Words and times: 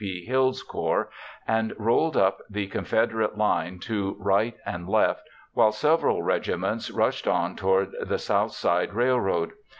P. 0.03 0.25
Hill's 0.25 0.63
Corps 0.63 1.11
and 1.47 1.75
rolled 1.77 2.17
up 2.17 2.39
the 2.49 2.65
Confederate 2.65 3.37
line 3.37 3.77
to 3.81 4.15
right 4.17 4.57
and 4.65 4.89
left, 4.89 5.29
while 5.53 5.71
several 5.71 6.23
regiments 6.23 6.89
rushed 6.89 7.27
on 7.27 7.55
toward 7.55 7.91
the 8.01 8.17
Southside 8.17 8.95
Railroad. 8.95 9.51